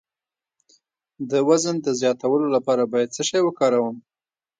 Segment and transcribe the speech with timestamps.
[1.31, 3.97] د وزن د زیاتولو لپاره باید څه شی وکاروم؟